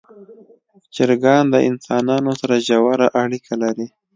چرګان 0.95 1.43
د 1.49 1.55
انسانانو 1.69 2.31
سره 2.41 2.55
ژوره 2.67 3.07
اړیکه 3.23 3.53
لري. 3.63 3.87